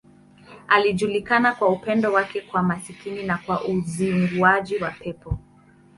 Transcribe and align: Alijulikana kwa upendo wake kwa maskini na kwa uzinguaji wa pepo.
Alijulikana 0.67 1.51
kwa 1.55 1.69
upendo 1.69 2.13
wake 2.13 2.41
kwa 2.41 2.63
maskini 2.63 3.23
na 3.23 3.37
kwa 3.37 3.63
uzinguaji 3.65 4.77
wa 4.77 4.91
pepo. 4.91 5.39